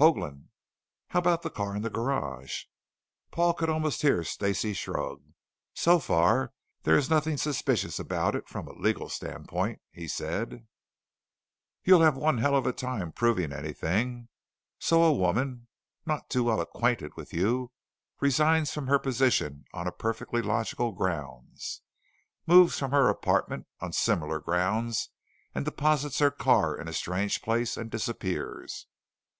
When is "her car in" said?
26.18-26.88